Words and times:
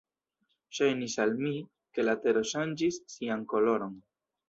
Ŝajnis 0.77 1.17
al 1.27 1.35
mi, 1.43 1.53
ke 1.99 2.07
la 2.09 2.17
tero 2.25 2.45
ŝanĝis 2.55 3.01
sian 3.19 3.49
koloron. 3.57 3.99